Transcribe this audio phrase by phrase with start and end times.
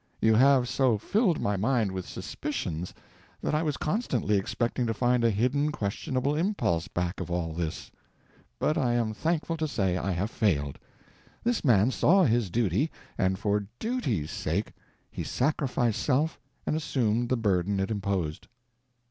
[0.19, 2.91] You have so filled my mind with suspicions
[3.39, 7.91] that I was constantly expecting to find a hidden questionable impulse back of all this,
[8.57, 10.79] but I am thankful to say I have failed.
[11.43, 14.73] This man saw his duty, and for duty's sake
[15.11, 18.47] he sacrificed self and assumed the burden it imposed.